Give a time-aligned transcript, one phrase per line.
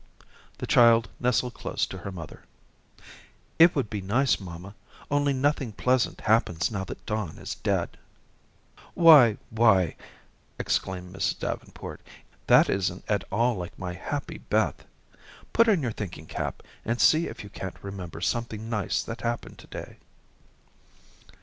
[0.57, 2.41] The child nestled close to her mother.
[3.59, 4.73] "It would be nice, mamma,
[5.11, 7.99] only nothing pleasant happens now that Don is dead."
[8.95, 9.95] "Why, why,"
[10.57, 11.37] exclaimed Mrs.
[11.37, 12.01] Davenport,
[12.47, 14.83] "that isn't at all like my happy Beth.
[15.53, 19.59] Put on your thinking cap and see if you can't remember something nice that happened
[19.59, 19.97] to day."